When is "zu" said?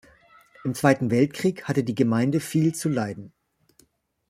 2.73-2.89